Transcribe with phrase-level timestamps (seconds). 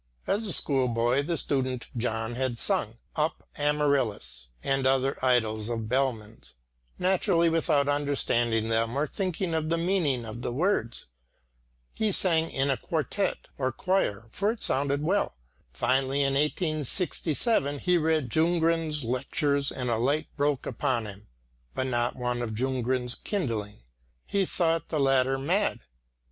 [0.25, 5.87] As a school boy and student, John had sung "Up, Amaryllis" and other idylls of
[5.87, 6.55] Bellmann's,
[6.97, 11.05] naturally without understanding them or thinking of the meaning of the words.
[11.93, 15.35] He sang in a quartette, or choir, for it sounded well.
[15.71, 21.27] Finally, in 1867, he read Ljunggren's lectures and a light broke upon him,
[21.75, 23.83] but not one of Ljunggren's kindling.
[24.25, 25.81] He thought the latter mad.